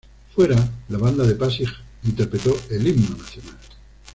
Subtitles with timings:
[0.35, 0.55] Fuera,
[0.89, 1.69] la banda de Pasig
[2.03, 3.55] interpretó el Himno Nacional.